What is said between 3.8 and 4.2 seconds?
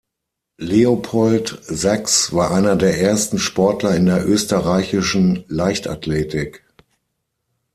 in